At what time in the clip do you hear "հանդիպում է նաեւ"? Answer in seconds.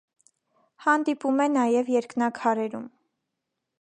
0.85-1.91